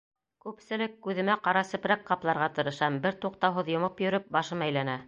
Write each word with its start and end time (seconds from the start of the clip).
Күпселек 0.45 0.95
күҙемә 1.07 1.35
ҡара 1.49 1.63
сепрәк 1.73 2.03
ҡапларға 2.09 2.49
тырышам, 2.57 2.99
бер 3.07 3.21
туҡтауһыҙ 3.27 3.75
йомоп 3.77 4.05
йөрөп, 4.09 4.31
башым 4.41 4.69
әйләнә. 4.71 4.99